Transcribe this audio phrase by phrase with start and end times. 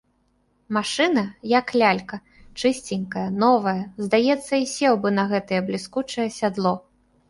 [0.77, 2.17] Машына, як лялька,
[2.59, 3.77] чысценькая, новая,
[4.09, 6.79] здаецца, і сеў бы на гэтае бліскучае сядло.